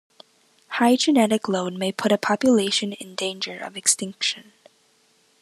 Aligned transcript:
High 0.69 0.95
genetic 0.95 1.47
load 1.47 1.75
may 1.75 1.91
put 1.91 2.11
a 2.11 2.17
population 2.17 2.93
in 2.93 3.13
danger 3.13 3.59
of 3.59 3.77
extinction. 3.77 4.51